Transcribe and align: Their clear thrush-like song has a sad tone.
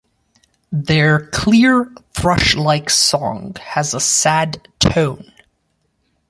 Their 0.71 1.27
clear 1.27 1.93
thrush-like 2.15 2.89
song 2.89 3.55
has 3.63 3.93
a 3.93 3.99
sad 3.99 4.67
tone. 4.79 5.31